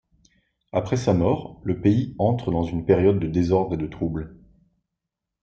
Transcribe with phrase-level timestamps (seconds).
[0.71, 4.35] Après sa mort, le pays entre dans une période de désordre et de trouble.